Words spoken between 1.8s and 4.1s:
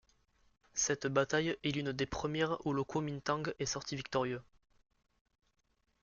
des premières où le Kuomintang est sorti